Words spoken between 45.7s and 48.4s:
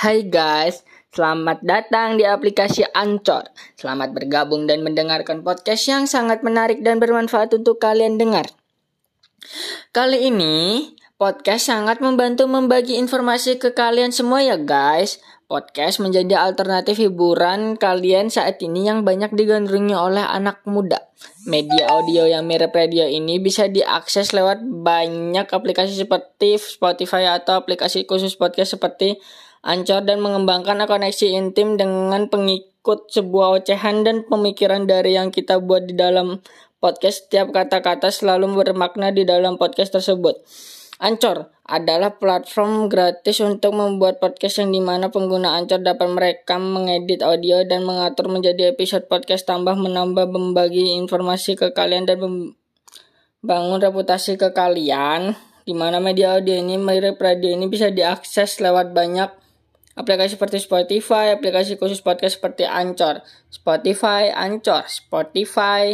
dapat merekam, mengedit audio, dan mengatur